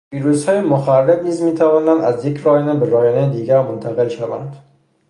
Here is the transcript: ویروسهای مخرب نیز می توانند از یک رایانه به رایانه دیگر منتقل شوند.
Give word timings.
ویروسهای 0.13 0.61
مخرب 0.61 1.23
نیز 1.23 1.41
می 1.41 1.53
توانند 1.53 2.01
از 2.03 2.25
یک 2.25 2.37
رایانه 2.37 2.79
به 2.79 2.89
رایانه 2.89 3.29
دیگر 3.33 3.61
منتقل 3.61 4.07
شوند. 4.07 4.57